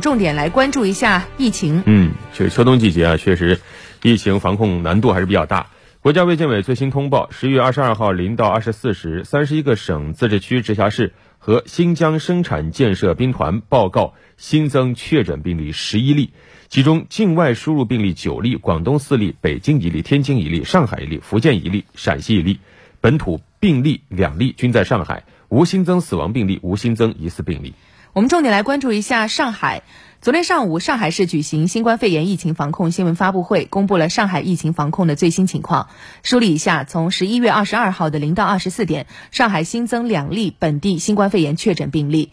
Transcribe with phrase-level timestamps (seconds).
[0.00, 1.82] 重点来关注一下疫情。
[1.86, 3.60] 嗯，这个秋冬季节啊，确实
[4.02, 5.68] 疫情防控难度还是比较大。
[6.00, 16.30] 国家卫健委最新通报，十一月二十二号零到二十四时，三十一个省、自治区、直辖市和新疆生产建设兵团报告新增确诊病例十一例，
[16.68, 22.60] 其中境外输入病例九例，广东四例，北京一例，天津一例，上海一例，福建一例，陕西一例，
[23.00, 27.74] 本土病例两例，均在上海，无新增死亡病例，无新增疑似病例。
[28.16, 29.82] 我们重点来关注一下上海。
[30.22, 35.90] 昨天上午，上海市举行新冠肺炎疫情防控新闻发布会，公布了上海疫情防控的最新情况。
[36.22, 42.30] 梳理一下，从十一月二十二号的零到二十四点，上海新增两例本地新冠肺炎确诊病例；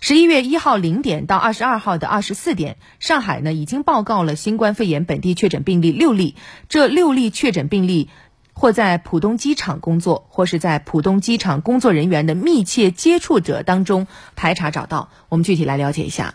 [0.00, 6.34] 十一月一号零点到二十二号的二十四点，上海呢已经报告了新冠肺炎本地确诊病例六例。
[6.68, 8.10] 这六例确诊病例，
[8.52, 15.08] 或在浦东机场工作，或是在浦东机场工作人员的密切接触者当中排查找到。
[15.28, 16.34] 我们具体来了解一下。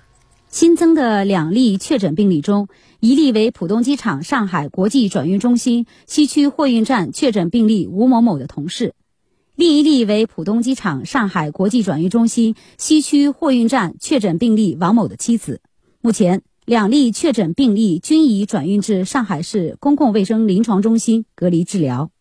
[0.49, 2.69] 新增的两例确诊病例中，
[3.01, 8.93] 一例为浦东机场上海国际转运中心西区货运站确诊病例吴某某的同事，
[9.55, 15.59] 另一例为浦东机场上海国际转运中心西区货运站确诊病例王某的妻子。
[15.99, 22.11] 目前，两例确诊病例均已转运至上海市公共卫生临床中心隔离治疗。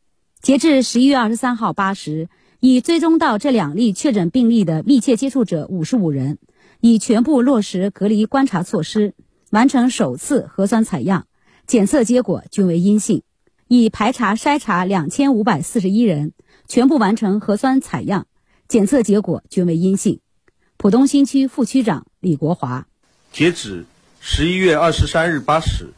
[0.40, 2.28] 截至十一月二十三号八时，
[2.60, 6.38] 已追踪到这两例确诊病例的密切接触者五十五人。
[6.80, 9.14] 已全部落实隔离观察措施，
[9.48, 11.26] 完成首次核酸采样，
[11.66, 13.22] 检测结果均为阴性。
[13.68, 16.32] 已排查筛查两千五百四十一人，
[16.68, 18.26] 全部完成核酸采样，
[18.68, 20.20] 检测结果均为阴性。
[20.76, 22.86] 浦东新区副区长李国华，
[23.32, 23.86] 截止
[24.20, 25.94] 十一月二十三日八时，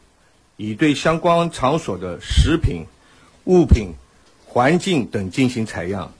[0.55, 2.85] 已对相关场所的食品、
[3.43, 3.95] 物品、
[4.57, 6.13] 环境等进行采样，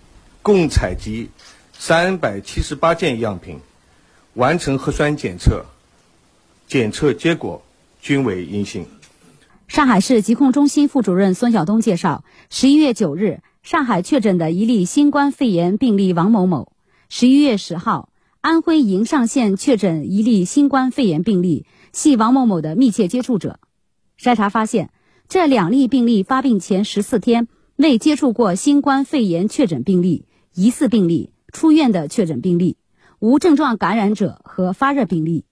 [0.43, 1.31] 共采集
[1.73, 3.57] 三百七十八件样品。
[4.35, 5.65] 完成核酸检测，
[6.67, 7.63] 检测结果
[7.99, 8.85] 均为阴性。
[9.67, 16.73] 上海市疾控中心副主任孙晓东介绍，十一月九日，上海确诊的一例新冠肺炎病例王某某；
[17.09, 18.09] 十一月十号，
[18.41, 23.59] 安徽营上县确诊一例新冠肺炎病例，系王某某的密切接触者。
[24.21, 24.91] 筛查发现，
[25.27, 32.75] 这两例病例发病前十四天未接触过新冠肺炎确诊病例、疑似病例、出院的确诊病例。
[33.19, 35.45] 无症状感染者和发热病例，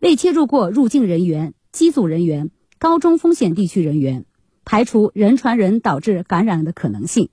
[0.00, 4.24] 未接触过入境人员、机组人员、高中风险地区人员，
[4.64, 7.28] 排除人传人导致感染的可能性。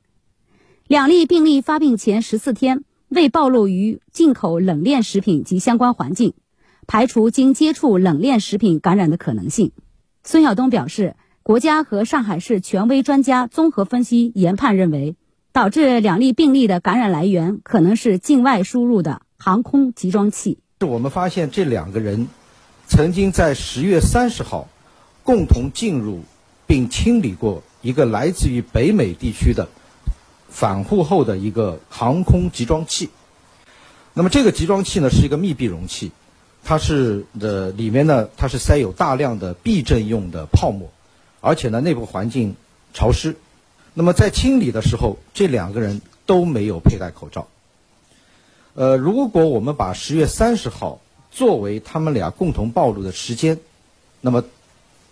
[0.88, 6.36] 两例病例发病前十四天未暴露于进口冷链食品及相关环境，
[6.86, 9.72] 排除经接触冷链食品感染的可能性。
[10.24, 11.16] 孙晓东表示，
[11.48, 15.16] 国家和上海市权威专家综合分析研判认为，
[15.54, 19.22] 导致两例病例的感染来源可能是境外输入的。
[19.38, 22.30] 航空集装器，我们发现这两个人
[22.88, 24.68] 曾经在十月三十号
[25.24, 26.24] 共同进入
[26.66, 29.70] 并清理过一个来自于北美地区的
[30.50, 33.12] 返沪后的一个航空集装器。
[34.16, 36.12] 那么这个集装器呢是一个密闭容器，
[36.64, 40.90] 它是的里面呢它是塞有大量的避震用的泡沫，
[41.46, 42.56] 而且呢内部环境
[42.92, 43.36] 潮湿。
[43.94, 47.48] 那么在清理的时候，这两个人都没有佩戴口罩。
[48.74, 51.00] 呃，如果我们把十月三十号
[51.32, 53.60] 作为他们俩共同暴露的时间，
[54.22, 54.44] 那么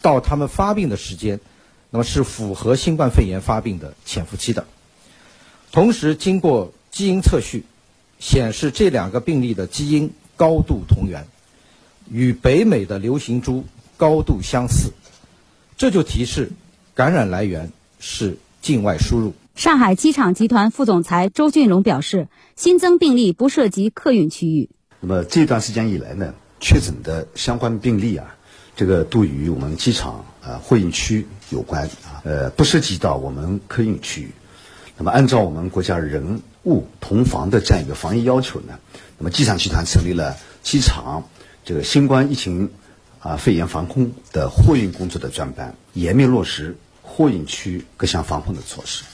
[0.02, 1.40] 到他们发病的时间，
[1.92, 4.66] 那么是符合新冠肺炎发病的潜伏期的。
[5.72, 7.64] 同时，经过基因测序，
[8.20, 11.28] 显示这两个病例的基因高度同源，
[12.10, 13.66] 与北美的流行株
[13.98, 14.92] 高度相似，
[15.78, 16.52] 这就提示
[16.96, 19.34] 感染来源是境外输入。
[19.56, 24.70] 上海机场集团副总裁周俊龙表示，新增病例不涉及客运区域。
[25.00, 28.36] 那么这段时间以来呢，确诊的相关病例啊，
[28.76, 34.32] 这个都与我们机场啊货运区有关啊，呃，不涉及到我们客运区域。
[34.98, 38.80] 那么按照我们国家人物同防的这样一个防疫要求呢，
[39.18, 41.24] 那么机场集团成立了机场
[41.66, 42.72] 这个新冠疫情
[43.24, 49.06] 啊肺炎防控的货运工作的专班，严密落实货运区各项防控的措施。